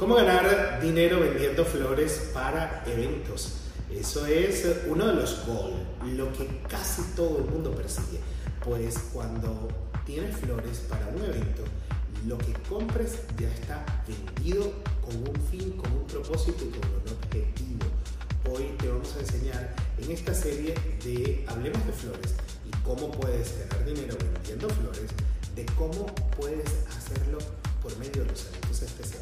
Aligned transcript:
¿Cómo 0.00 0.14
ganar 0.14 0.80
dinero 0.80 1.20
vendiendo 1.20 1.62
flores 1.62 2.30
para 2.32 2.82
eventos? 2.86 3.56
Eso 3.90 4.24
es 4.24 4.66
uno 4.86 5.08
de 5.08 5.12
los 5.12 5.46
goals, 5.46 5.76
lo 6.16 6.32
que 6.32 6.62
casi 6.70 7.02
todo 7.14 7.40
el 7.40 7.44
mundo 7.44 7.70
persigue. 7.74 8.18
Pues 8.64 8.98
cuando 9.12 9.68
tienes 10.06 10.34
flores 10.38 10.78
para 10.88 11.06
un 11.08 11.22
evento, 11.22 11.64
lo 12.26 12.38
que 12.38 12.54
compres 12.66 13.18
ya 13.38 13.48
está 13.48 13.84
vendido 14.08 14.72
con 15.04 15.16
un 15.16 15.36
fin, 15.50 15.72
con 15.72 15.92
un 15.92 16.06
propósito 16.06 16.64
y 16.64 16.70
con 16.70 16.88
un 16.88 17.18
objetivo. 17.22 17.84
Hoy 18.50 18.74
te 18.78 18.88
vamos 18.88 19.14
a 19.16 19.20
enseñar 19.20 19.76
en 19.98 20.10
esta 20.12 20.32
serie 20.32 20.74
de 21.04 21.44
Hablemos 21.46 21.86
de 21.86 21.92
Flores 21.92 22.36
y 22.66 22.70
cómo 22.84 23.10
puedes 23.10 23.54
ganar 23.68 23.84
dinero 23.84 24.16
vendiendo 24.32 24.66
flores, 24.70 25.10
de 25.54 25.66
cómo 25.76 26.06
puedes 26.38 26.70
hacerlo 26.88 27.36
por 27.82 27.94
medio 27.98 28.22
de 28.24 28.30
los 28.30 28.46
eventos 28.46 28.80
especiales. 28.80 29.19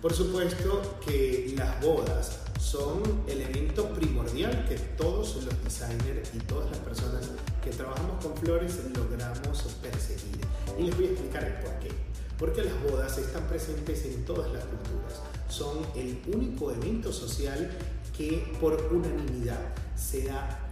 Por 0.00 0.14
supuesto 0.14 0.98
que 1.04 1.52
las 1.54 1.78
bodas 1.82 2.38
son 2.58 3.02
el 3.28 3.42
evento 3.42 3.86
primordial 3.90 4.66
que 4.66 4.76
todos 4.96 5.36
los 5.44 5.62
designers 5.62 6.30
y 6.34 6.38
todas 6.38 6.70
las 6.70 6.78
personas 6.78 7.28
que 7.62 7.70
trabajamos 7.70 8.24
con 8.24 8.34
flores 8.38 8.78
logramos 8.96 9.58
perseguir. 9.82 10.40
Y 10.78 10.84
les 10.84 10.96
voy 10.96 11.04
a 11.04 11.10
explicar 11.10 11.44
el 11.44 11.52
por 11.62 11.78
qué. 11.80 11.90
Porque 12.38 12.64
las 12.64 12.82
bodas 12.90 13.18
están 13.18 13.46
presentes 13.46 14.06
en 14.06 14.24
todas 14.24 14.50
las 14.50 14.64
culturas. 14.64 15.20
Son 15.50 15.76
el 15.94 16.18
único 16.34 16.72
evento 16.72 17.12
social 17.12 17.70
que 18.16 18.56
por 18.58 18.80
unanimidad 18.90 19.60
se 19.96 20.24
da 20.24 20.66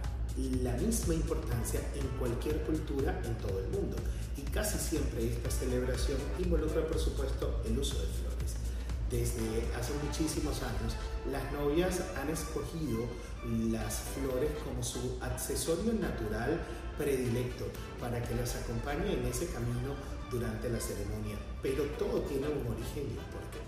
la 0.63 0.73
misma 0.73 1.13
importancia 1.13 1.81
en 1.93 2.07
cualquier 2.17 2.63
cultura 2.63 3.21
en 3.23 3.37
todo 3.37 3.59
el 3.59 3.67
mundo. 3.67 3.95
Y 4.37 4.41
casi 4.41 4.79
siempre 4.79 5.27
esta 5.27 5.51
celebración 5.51 6.17
involucra, 6.39 6.83
por 6.87 6.97
supuesto, 6.97 7.61
el 7.67 7.77
uso 7.77 7.99
de 7.99 8.07
flores 8.07 8.28
desde 9.09 9.65
hace 9.77 9.93
muchísimos 10.03 10.61
años, 10.61 10.95
las 11.31 11.51
novias 11.51 12.01
han 12.19 12.29
escogido 12.29 13.05
las 13.71 14.01
flores 14.13 14.51
como 14.63 14.83
su 14.83 15.17
accesorio 15.21 15.93
natural 15.93 16.59
predilecto 16.97 17.65
para 17.99 18.21
que 18.21 18.35
las 18.35 18.55
acompañe 18.55 19.13
en 19.13 19.25
ese 19.25 19.47
camino 19.47 19.95
durante 20.29 20.69
la 20.69 20.79
ceremonia. 20.79 21.37
Pero 21.61 21.83
todo 21.97 22.21
tiene 22.21 22.47
un 22.47 22.67
origen 22.67 23.03
y 23.03 23.17
un 23.17 23.25
porqué. 23.31 23.59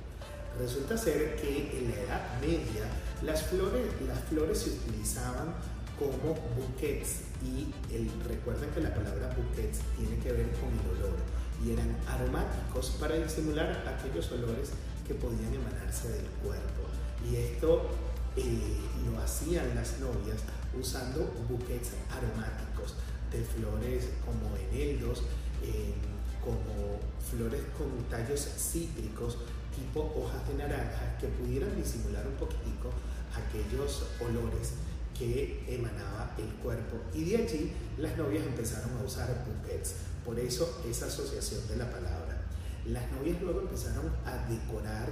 Resulta 0.59 0.98
ser 0.98 1.38
que 1.38 1.80
en 1.80 1.92
la 1.92 2.02
Edad 2.02 2.39
Media 2.42 2.86
las 3.23 3.44
flores, 3.44 3.86
las 4.05 4.20
flores 4.26 4.58
se 4.59 4.70
utilizaban 4.72 5.55
como 5.98 6.36
bouquets 6.58 7.22
y 7.42 7.73
el, 7.94 8.09
recuerden 8.28 8.70
que 8.72 8.81
la 8.81 8.94
palabra 8.94 9.36
bouquets 9.36 9.80
tiene 9.98 10.17
que 10.17 10.31
ver 10.33 10.50
con 10.59 10.70
el 10.70 10.98
olor 10.98 11.17
y 11.64 11.72
eran 11.72 11.95
aromáticos 12.08 12.98
para 13.00 13.16
disimular 13.16 13.83
aquellos 13.88 14.31
olores 14.31 14.72
podían 15.16 15.54
emanarse 15.54 16.09
del 16.09 16.26
cuerpo. 16.44 16.84
Y 17.30 17.36
esto 17.36 17.90
eh, 18.36 18.78
lo 19.06 19.22
hacían 19.22 19.76
las 19.76 20.00
novias 20.00 20.42
usando 20.78 21.34
buquets 21.50 21.92
aromáticos 22.09 22.95
de 23.32 23.44
flores 23.44 24.09
como 24.26 24.56
eneldos, 24.58 25.23
eh, 25.64 25.94
como 26.44 27.00
flores 27.30 27.62
con 27.78 28.04
tallos 28.09 28.48
cítricos, 28.58 29.38
tipo 29.76 30.02
hojas 30.16 30.48
de 30.48 30.56
naranja, 30.56 31.17
que 31.20 31.28
pudieran 31.28 31.76
disimular 31.76 32.26
un 32.28 32.36
poquitico 32.36 32.89
aquellos 33.32 34.04
olores 34.20 34.73
que 35.17 35.64
emanaba 35.67 36.34
el 36.38 36.50
cuerpo. 36.56 36.98
Y 37.14 37.26
de 37.26 37.38
allí 37.38 37.73
las 37.98 38.17
novias 38.17 38.45
empezaron 38.45 38.98
a 38.98 39.04
usar 39.04 39.45
buquets. 39.45 39.95
Por 40.26 40.39
eso 40.39 40.82
esa 40.89 41.08
asociación 41.08 41.67
de 41.67 41.78
la 41.78 41.89
palabra 41.92 42.30
las 42.85 43.11
novias 43.11 43.41
luego 43.41 43.61
empezaron 43.61 44.11
a 44.25 44.37
decorar 44.49 45.07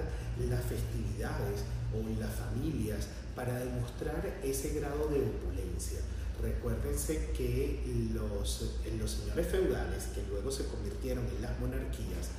las 0.49 0.63
festividades 0.63 1.63
o 1.93 2.19
las 2.19 2.33
familias 2.33 3.07
para 3.35 3.59
demostrar 3.59 4.39
ese 4.43 4.73
grado 4.79 5.07
de 5.09 5.21
opulencia. 5.21 5.99
Recuérdense 6.41 7.31
que 7.35 7.83
los, 8.13 8.75
los 8.97 9.11
señores 9.11 9.47
feudales, 9.47 10.05
que 10.15 10.23
luego 10.29 10.52
se 10.52 10.65
convirtieron 10.65 11.25
en 11.27 11.41
las 11.41 11.59
monarquías, 11.59 12.29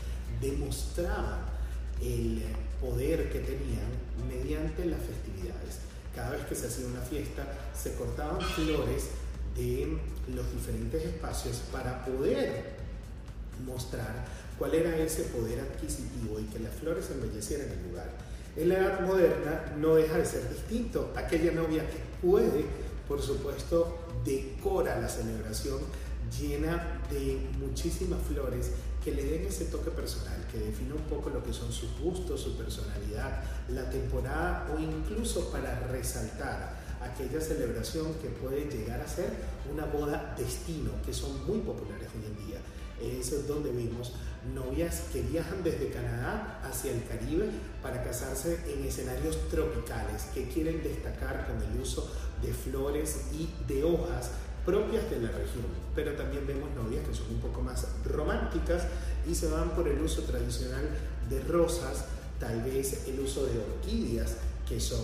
demostraban 0.41 1.41
el 2.01 2.43
poder 2.81 3.31
que 3.31 3.41
tenían 3.41 3.91
mediante 4.27 4.87
las 4.87 5.01
festividades. 5.01 5.81
Cada 6.15 6.31
vez 6.31 6.47
que 6.47 6.55
se 6.55 6.67
hacía 6.67 6.87
una 6.87 7.03
fiesta, 7.03 7.45
se 7.75 7.95
cortaban 7.95 8.41
flores 8.41 9.11
de 9.55 9.99
los 10.35 10.53
diferentes 10.53 11.05
espacios 11.05 11.63
para 11.71 12.05
poder 12.05 12.81
mostrar 13.67 14.25
cuál 14.61 14.75
era 14.75 14.95
ese 14.99 15.23
poder 15.23 15.59
adquisitivo 15.59 16.39
y 16.39 16.45
que 16.45 16.59
las 16.59 16.75
flores 16.75 17.11
embellecieran 17.11 17.71
el 17.71 17.89
lugar. 17.89 18.11
En 18.55 18.69
la 18.69 18.77
edad 18.77 19.01
moderna 19.01 19.73
no 19.79 19.95
deja 19.95 20.19
de 20.19 20.27
ser 20.27 20.47
distinto. 20.51 21.15
Aquella 21.17 21.51
novia 21.53 21.89
que 21.89 21.97
puede, 22.21 22.67
por 23.09 23.23
supuesto, 23.23 24.01
decora 24.23 25.01
la 25.01 25.09
celebración 25.09 25.79
llena 26.39 27.01
de 27.11 27.41
muchísimas 27.59 28.21
flores 28.29 28.73
que 29.03 29.13
le 29.13 29.25
den 29.25 29.47
ese 29.47 29.65
toque 29.65 29.91
personal, 29.93 30.47
que 30.53 30.59
define 30.59 30.93
un 30.93 31.05
poco 31.05 31.31
lo 31.31 31.43
que 31.43 31.55
son 31.55 31.73
sus 31.73 31.99
gustos, 31.99 32.43
su 32.43 32.59
personalidad, 32.59 33.43
la 33.71 33.89
temporada 33.89 34.71
o 34.75 34.79
incluso 34.79 35.51
para 35.51 35.81
resaltar 35.89 36.77
aquella 37.01 37.41
celebración 37.41 38.13
que 38.21 38.29
puede 38.29 38.67
llegar 38.67 39.01
a 39.01 39.09
ser 39.09 39.31
una 39.73 39.87
boda 39.87 40.35
destino, 40.37 40.91
que 41.07 41.15
son 41.15 41.47
muy 41.47 41.61
populares 41.61 42.09
hoy 42.15 42.27
en 42.27 42.47
día 42.47 42.59
es 43.01 43.47
donde 43.47 43.71
vimos 43.71 44.13
novias 44.55 45.03
que 45.13 45.23
viajan 45.23 45.63
desde 45.63 45.91
Canadá 45.91 46.61
hacia 46.65 46.93
el 46.93 47.05
Caribe 47.05 47.49
para 47.83 48.03
casarse 48.03 48.59
en 48.67 48.85
escenarios 48.85 49.49
tropicales 49.49 50.25
que 50.35 50.49
quieren 50.49 50.83
destacar 50.83 51.47
con 51.47 51.63
el 51.63 51.81
uso 51.81 52.11
de 52.43 52.53
flores 52.53 53.27
y 53.33 53.51
de 53.67 53.85
hojas 53.85 54.31
propias 54.65 55.11
de 55.11 55.21
la 55.21 55.31
región. 55.31 55.67
Pero 55.95 56.13
también 56.13 56.47
vemos 56.47 56.71
novias 56.75 57.07
que 57.07 57.15
son 57.15 57.35
un 57.35 57.41
poco 57.41 57.61
más 57.61 57.87
románticas 58.05 58.85
y 59.29 59.35
se 59.35 59.49
van 59.49 59.71
por 59.71 59.89
el 59.89 60.01
uso 60.01 60.23
tradicional 60.23 60.89
de 61.29 61.41
rosas, 61.45 62.05
tal 62.39 62.63
vez 62.63 63.07
el 63.09 63.21
uso 63.21 63.45
de 63.47 63.59
orquídeas, 63.59 64.37
que 64.69 64.81
son 64.81 65.01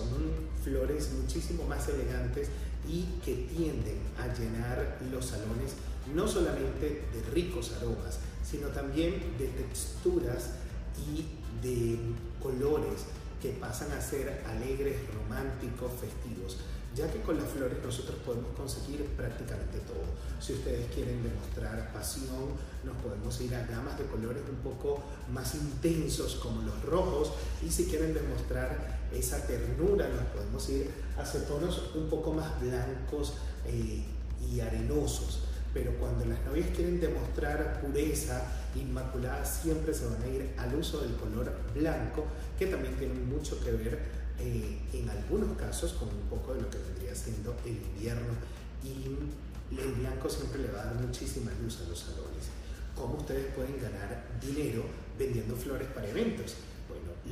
flores 0.62 1.10
muchísimo 1.12 1.64
más 1.64 1.88
elegantes 1.88 2.48
y 2.88 3.04
que 3.24 3.34
tienden 3.54 3.98
a 4.18 4.26
llenar 4.32 4.98
los 5.10 5.26
salones 5.26 5.74
no 6.14 6.28
solamente 6.28 7.04
de 7.12 7.22
ricos 7.32 7.72
aromas, 7.78 8.20
sino 8.44 8.68
también 8.68 9.36
de 9.38 9.48
texturas 9.48 10.50
y 10.96 11.26
de 11.66 11.98
colores 12.40 13.06
que 13.42 13.50
pasan 13.50 13.92
a 13.92 14.00
ser 14.00 14.42
alegres, 14.46 14.96
románticos, 15.14 15.92
festivos, 16.00 16.58
ya 16.94 17.10
que 17.12 17.20
con 17.20 17.36
las 17.36 17.48
flores 17.50 17.76
nosotros 17.84 18.16
podemos 18.24 18.56
conseguir 18.56 19.04
prácticamente 19.16 19.78
todo. 19.80 20.04
Si 20.40 20.54
ustedes 20.54 20.86
quieren 20.94 21.22
demostrar 21.22 21.92
pasión, 21.92 22.54
nos 22.84 22.96
podemos 22.96 23.38
ir 23.40 23.54
a 23.54 23.66
gamas 23.66 23.98
de 23.98 24.06
colores 24.06 24.42
un 24.48 24.56
poco 24.56 25.02
más 25.30 25.54
intensos 25.54 26.36
como 26.36 26.62
los 26.62 26.82
rojos 26.84 27.32
y 27.62 27.70
si 27.70 27.84
quieren 27.84 28.14
demostrar 28.14 28.95
esa 29.12 29.46
ternura, 29.46 30.08
nos 30.08 30.24
podemos 30.26 30.68
ir 30.68 30.90
hacia 31.18 31.46
tonos 31.46 31.94
un 31.94 32.08
poco 32.08 32.32
más 32.32 32.60
blancos 32.60 33.34
eh, 33.66 34.04
y 34.50 34.60
arenosos 34.60 35.40
pero 35.76 35.92
cuando 35.98 36.24
las 36.24 36.42
novias 36.46 36.70
quieren 36.74 36.98
demostrar 36.98 37.82
pureza 37.82 38.46
inmaculada, 38.74 39.44
siempre 39.44 39.92
se 39.92 40.06
van 40.06 40.22
a 40.22 40.26
ir 40.26 40.54
al 40.56 40.74
uso 40.74 41.02
del 41.02 41.14
color 41.16 41.52
blanco, 41.74 42.24
que 42.58 42.68
también 42.68 42.96
tiene 42.96 43.12
mucho 43.12 43.62
que 43.62 43.72
ver 43.72 43.98
eh, 44.38 44.78
en 44.94 45.10
algunos 45.10 45.54
casos 45.58 45.92
con 45.92 46.08
un 46.08 46.22
poco 46.30 46.54
de 46.54 46.62
lo 46.62 46.70
que 46.70 46.78
vendría 46.78 47.14
siendo 47.14 47.54
el 47.66 47.76
invierno. 47.76 48.32
Y 48.82 49.76
el 49.78 49.92
blanco 50.00 50.30
siempre 50.30 50.62
le 50.62 50.70
va 50.70 50.80
a 50.80 50.84
dar 50.86 50.94
muchísima 50.94 51.50
luz 51.62 51.78
a 51.84 51.90
los 51.90 51.98
salones. 51.98 52.48
¿Cómo 52.94 53.16
ustedes 53.16 53.52
pueden 53.54 53.78
ganar 53.78 54.24
dinero 54.40 54.82
vendiendo 55.18 55.54
flores 55.56 55.88
para 55.94 56.08
eventos? 56.08 56.54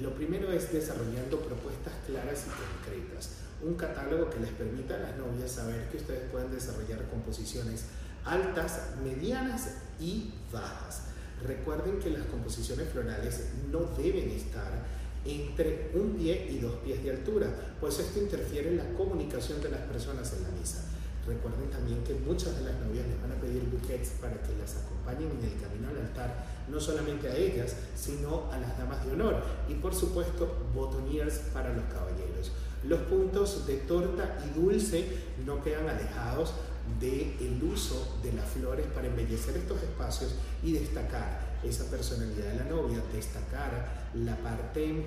Lo 0.00 0.14
primero 0.14 0.50
es 0.52 0.72
desarrollando 0.72 1.40
propuestas 1.40 1.92
claras 2.06 2.46
y 2.46 2.50
concretas. 2.50 3.30
Un 3.62 3.74
catálogo 3.74 4.28
que 4.28 4.40
les 4.40 4.50
permita 4.50 4.96
a 4.96 4.98
las 4.98 5.16
novias 5.16 5.52
saber 5.52 5.88
que 5.88 5.98
ustedes 5.98 6.30
pueden 6.30 6.50
desarrollar 6.50 7.08
composiciones 7.08 7.84
altas, 8.24 8.94
medianas 9.02 9.68
y 10.00 10.32
bajas. 10.52 11.02
Recuerden 11.46 11.98
que 11.98 12.10
las 12.10 12.26
composiciones 12.26 12.88
florales 12.88 13.44
no 13.70 13.80
deben 13.96 14.30
estar 14.30 14.84
entre 15.24 15.90
un 15.94 16.14
pie 16.14 16.48
y 16.50 16.58
dos 16.58 16.76
pies 16.76 17.02
de 17.02 17.10
altura, 17.10 17.48
pues 17.80 17.98
esto 17.98 18.20
interfiere 18.20 18.70
en 18.70 18.76
la 18.76 18.88
comunicación 18.94 19.60
de 19.62 19.70
las 19.70 19.80
personas 19.82 20.32
en 20.34 20.42
la 20.42 20.50
misa. 20.50 20.84
Recuerden 21.26 21.70
también 21.70 22.04
que 22.04 22.14
muchas 22.14 22.56
de 22.56 22.64
las 22.64 22.78
novias 22.80 23.06
les 23.06 23.20
van 23.20 23.32
a 23.32 23.40
pedir 23.40 23.62
buquets 23.64 24.10
para 24.20 24.34
que 24.42 24.54
las 24.60 24.76
acompañen 24.76 25.30
en 25.38 25.44
el 25.44 25.60
camino 25.60 25.88
al 25.88 25.98
altar, 25.98 26.44
no 26.68 26.78
solamente 26.78 27.28
a 27.28 27.36
ellas, 27.36 27.76
sino 27.96 28.50
a 28.52 28.58
las 28.58 28.76
damas 28.76 29.04
de 29.04 29.12
honor 29.12 29.42
y 29.68 29.74
por 29.74 29.94
supuesto 29.94 30.54
botoniers 30.74 31.38
para 31.52 31.72
los 31.72 31.84
caballeros. 31.84 32.52
Los 32.84 33.00
puntos 33.02 33.66
de 33.66 33.76
torta 33.78 34.38
y 34.44 34.58
dulce 34.58 35.08
no 35.46 35.62
quedan 35.62 35.88
alejados 35.88 36.52
del 37.00 37.34
el 37.40 37.62
uso 37.62 38.18
de 38.22 38.32
las 38.32 38.46
flores 38.50 38.86
para 38.94 39.06
embellecer 39.06 39.56
estos 39.56 39.82
espacios 39.82 40.34
y 40.62 40.72
destacar 40.72 41.54
esa 41.62 41.84
personalidad 41.84 42.52
de 42.52 42.56
la 42.56 42.64
novia, 42.64 43.02
destacar 43.12 44.10
la 44.14 44.36
parte 44.36 45.06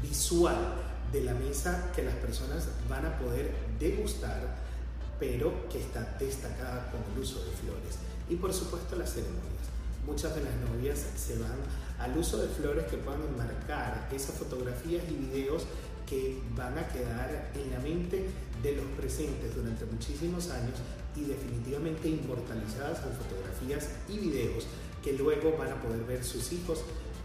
visual 0.00 0.56
de 1.12 1.24
la 1.24 1.34
mesa 1.34 1.90
que 1.94 2.02
las 2.02 2.14
personas 2.16 2.68
van 2.88 3.06
a 3.06 3.18
poder 3.18 3.52
degustar, 3.78 4.56
pero 5.18 5.68
que 5.68 5.80
está 5.80 6.16
destacada 6.18 6.90
con 6.90 7.00
el 7.12 7.20
uso 7.20 7.44
de 7.44 7.50
flores. 7.52 7.98
Y 8.28 8.36
por 8.36 8.52
supuesto 8.52 8.96
las 8.96 9.12
ceremonias. 9.12 9.64
Muchas 10.06 10.34
de 10.34 10.42
las 10.42 10.54
novias 10.56 10.98
se 11.16 11.38
van 11.38 11.58
al 11.98 12.16
uso 12.16 12.38
de 12.38 12.48
flores 12.48 12.84
que 12.86 12.98
puedan 12.98 13.22
enmarcar 13.22 14.08
esas 14.12 14.36
fotografías 14.36 15.04
y 15.08 15.14
videos 15.14 15.64
que 16.06 16.38
van 16.54 16.76
a 16.76 16.86
quedar 16.88 17.50
en 17.54 17.70
la 17.70 17.78
mente 17.78 18.28
de 18.62 18.76
los 18.76 18.84
presentes 18.98 19.54
durante 19.54 19.84
muchísimos 19.86 20.50
años 20.50 20.76
y 21.16 21.24
definitivamente 21.24 22.08
inmortalizadas 22.08 22.98
en 23.04 23.12
fotografías 23.12 23.88
y 24.08 24.18
videos 24.18 24.66
que 25.02 25.12
luego 25.12 25.56
van 25.56 25.72
a 25.72 25.82
poder 25.82 26.02
ver 26.04 26.24
sus 26.24 26.52
hijos 26.52 26.80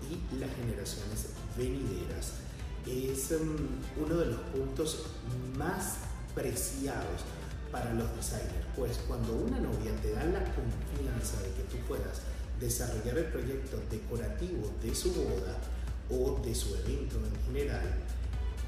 y 0.09 0.35
las 0.37 0.49
generaciones 0.55 1.27
venideras. 1.57 2.33
Es 2.85 3.31
um, 3.31 4.03
uno 4.03 4.17
de 4.17 4.25
los 4.27 4.39
puntos 4.51 5.05
más 5.57 5.97
preciados 6.35 7.21
para 7.71 7.93
los 7.93 8.15
designers, 8.15 8.65
pues 8.75 8.97
cuando 9.07 9.33
una 9.33 9.59
novia 9.59 9.91
te 10.01 10.11
da 10.11 10.23
la 10.25 10.43
confianza 10.53 11.41
de 11.41 11.49
que 11.51 11.63
tú 11.69 11.77
puedas 11.87 12.21
desarrollar 12.59 13.17
el 13.17 13.25
proyecto 13.25 13.77
decorativo 13.89 14.71
de 14.81 14.93
su 14.93 15.13
boda 15.13 15.57
o 16.09 16.39
de 16.43 16.53
su 16.53 16.75
evento 16.75 17.17
en 17.17 17.45
general, 17.45 17.87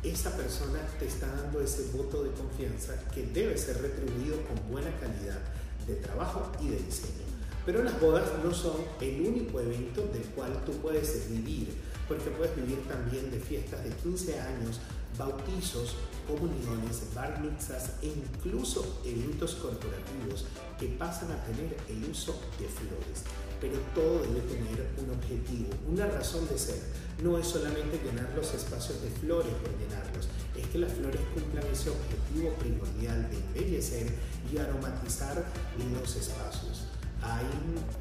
esa 0.04 0.36
persona 0.36 0.80
te 1.00 1.08
está 1.08 1.28
dando 1.28 1.62
ese 1.62 1.92
voto 1.92 2.24
de 2.24 2.32
confianza 2.32 2.96
que 3.14 3.24
debe 3.28 3.58
ser 3.58 3.82
retribuido 3.82 4.38
con 4.48 4.72
buena 4.72 4.90
calidad 5.00 5.40
de 5.88 5.96
trabajo 5.96 6.52
y 6.60 6.70
de 6.70 6.78
diseño. 6.78 7.32
Pero 7.66 7.84
las 7.84 8.00
bodas 8.02 8.28
no 8.44 8.52
son 8.52 8.78
el 9.00 9.22
único 9.22 9.60
evento 9.60 10.08
del 10.12 10.24
cual 10.36 10.52
tú 10.66 10.72
puedes 10.74 11.30
vivir, 11.30 11.74
porque 12.08 12.32
puedes 12.32 12.56
vivir 12.56 12.80
también 12.88 13.30
de 13.30 13.40
fiestas 13.40 13.84
de 13.84 13.92
15 13.92 14.40
años, 14.40 14.80
bautizos, 15.18 15.96
comuniones, 16.36 17.14
bar 17.14 17.40
mitzvahs 17.42 17.92
e 18.02 18.08
incluso 18.08 19.02
eventos 19.04 19.56
corporativos 19.56 20.46
que 20.80 20.88
pasan 20.88 21.32
a 21.32 21.44
tener 21.46 21.76
el 21.90 22.10
uso 22.10 22.40
de 22.60 22.68
flores. 22.68 23.24
Pero 23.60 23.78
todo 23.94 24.24
debe 24.24 24.42
tener 24.42 24.90
un 24.98 25.12
objetivo, 25.12 25.70
una 25.88 26.08
razón 26.08 26.48
de 26.48 26.58
ser. 26.58 26.82
No 27.22 27.38
es 27.38 27.48
solamente 27.48 28.02
llenar 28.04 28.32
los 28.36 28.54
espacios 28.54 29.02
de 29.02 29.10
flores 29.10 29.54
por 29.62 29.70
llenarlos, 29.78 30.28
es 30.56 30.68
que 30.68 30.80
las 30.80 30.94
flores 30.94 31.22
cumplan 31.34 31.66
ese 31.68 31.92
objetivo 31.92 32.54
primordial 32.56 33.30
de 33.30 33.38
embellecer 33.38 34.12
y 34.52 34.58
aromatizar 34.58 35.46
los 35.94 36.16
espacios. 36.16 36.88
Hay 37.22 37.46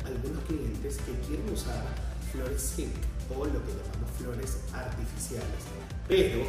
algunos 0.06 0.42
clientes 0.44 0.96
que 0.96 1.12
quieren 1.26 1.52
usar 1.52 1.84
flores 2.32 2.62
silk 2.62 2.94
o 3.28 3.44
lo 3.44 3.60
que 3.64 3.72
llamamos 3.76 4.10
flores 4.18 4.56
artificiales, 4.72 5.62
pero 6.10 6.42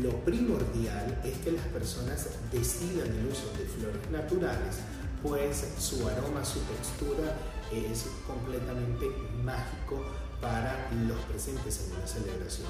lo 0.00 0.12
primordial 0.24 1.20
es 1.24 1.36
que 1.38 1.50
las 1.50 1.66
personas 1.66 2.28
decidan 2.52 3.08
el 3.08 3.26
uso 3.26 3.50
de 3.58 3.66
flores 3.66 4.10
naturales, 4.12 4.78
pues 5.20 5.74
su 5.76 6.08
aroma, 6.08 6.44
su 6.44 6.60
textura 6.60 7.36
es 7.72 8.06
completamente 8.24 9.06
mágico 9.42 10.04
para 10.40 10.88
los 11.08 11.18
presentes 11.22 11.80
en 11.80 11.96
una 11.96 12.06
celebración. 12.06 12.68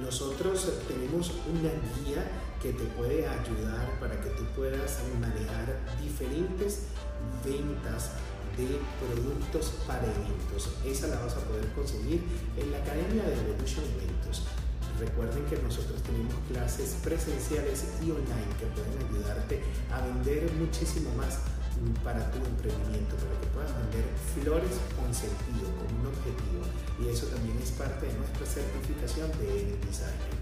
Nosotros 0.00 0.68
tenemos 0.88 1.30
una 1.48 1.70
guía 1.94 2.28
que 2.60 2.72
te 2.72 2.84
puede 2.98 3.28
ayudar 3.28 4.00
para 4.00 4.20
que 4.20 4.30
tú 4.30 4.44
puedas 4.56 4.98
manejar 5.20 5.78
diferentes 6.02 6.86
ventas 7.44 8.10
de 8.58 8.80
productos 8.98 9.74
para 9.86 10.02
eventos. 10.02 10.70
Esa 10.84 11.06
la 11.06 11.20
vas 11.20 11.36
a 11.36 11.40
poder 11.40 11.70
conseguir 11.72 12.24
en 12.56 12.72
la 12.72 12.78
Academia 12.78 13.22
de 13.22 13.34
Evolution 13.34 13.84
Eventos. 13.94 14.42
Recuerden 14.98 15.44
que 15.44 15.60
nosotros 15.60 16.02
tenemos 16.02 16.32
clases 16.48 16.96
presenciales 17.04 17.84
y 18.00 18.10
online 18.10 18.48
que 18.58 18.66
pueden 18.72 18.96
ayudarte 19.04 19.60
a 19.92 20.00
vender 20.00 20.50
muchísimo 20.56 21.12
más 21.16 21.38
para 22.02 22.30
tu 22.32 22.38
emprendimiento, 22.40 23.16
para 23.20 23.36
que 23.36 23.46
puedas 23.52 23.72
vender 23.76 24.04
flores 24.32 24.72
con 24.96 25.12
sentido, 25.12 25.68
con 25.76 25.88
un 26.00 26.06
objetivo. 26.08 26.64
Y 26.96 27.12
eso 27.12 27.26
también 27.28 27.60
es 27.60 27.70
parte 27.76 28.08
de 28.08 28.14
nuestra 28.16 28.46
certificación 28.46 29.28
de 29.36 29.76
Designer. 29.84 30.32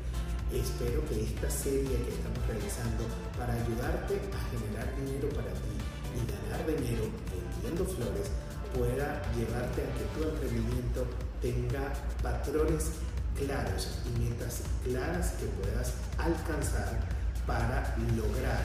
Espero 0.54 1.02
que 1.10 1.18
esta 1.18 1.50
serie 1.50 1.98
que 2.06 2.14
estamos 2.14 2.38
realizando 2.46 3.02
para 3.34 3.58
ayudarte 3.58 4.22
a 4.30 4.40
generar 4.54 4.86
dinero 4.94 5.26
para 5.34 5.50
ti 5.50 5.74
y 6.14 6.22
ganar 6.30 6.62
dinero 6.62 7.10
vendiendo 7.26 7.82
flores 7.82 8.30
pueda 8.70 9.18
llevarte 9.34 9.82
a 9.82 9.90
que 9.98 10.06
tu 10.14 10.22
emprendimiento 10.22 11.06
tenga 11.42 11.90
patrones 12.22 12.94
claros 13.38 13.88
y 14.06 14.20
metas 14.20 14.60
claras 14.84 15.32
que 15.32 15.46
puedas 15.46 15.92
alcanzar 16.18 17.00
para 17.46 17.96
lograr 18.16 18.64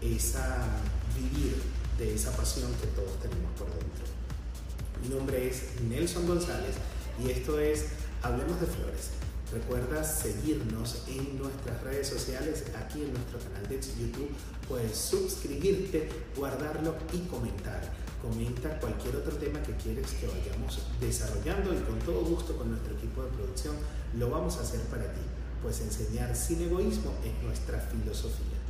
esa 0.00 0.64
vivir 1.16 1.62
de 1.98 2.14
esa 2.14 2.32
pasión 2.36 2.72
que 2.80 2.86
todos 2.88 3.20
tenemos 3.20 3.52
por 3.58 3.68
dentro. 3.68 4.04
Mi 5.02 5.08
nombre 5.08 5.48
es 5.48 5.80
Nelson 5.82 6.26
González 6.26 6.76
y 7.22 7.30
esto 7.30 7.58
es 7.60 7.86
Hablemos 8.22 8.60
de 8.60 8.66
Flores. 8.66 9.10
Recuerda 9.52 10.02
seguirnos 10.02 11.04
en 11.06 11.38
nuestras 11.38 11.80
redes 11.82 12.08
sociales, 12.08 12.64
aquí 12.76 13.02
en 13.02 13.12
nuestro 13.12 13.38
canal 13.38 13.68
de 13.68 13.76
YouTube. 13.76 14.30
Puedes 14.68 14.96
suscribirte, 14.96 16.08
guardarlo 16.34 16.96
y 17.12 17.18
comentar. 17.28 18.03
Comenta 18.24 18.80
cualquier 18.80 19.16
otro 19.16 19.36
tema 19.36 19.62
que 19.62 19.74
quieres 19.74 20.12
que 20.12 20.26
vayamos 20.26 20.80
desarrollando 20.98 21.74
y 21.74 21.82
con 21.82 21.98
todo 21.98 22.24
gusto 22.24 22.56
con 22.56 22.70
nuestro 22.70 22.94
equipo 22.94 23.22
de 23.22 23.28
producción 23.28 23.76
lo 24.18 24.30
vamos 24.30 24.56
a 24.56 24.62
hacer 24.62 24.80
para 24.88 25.04
ti, 25.12 25.20
pues 25.62 25.82
enseñar 25.82 26.34
sin 26.34 26.62
egoísmo 26.62 27.12
es 27.22 27.44
nuestra 27.44 27.78
filosofía. 27.80 28.63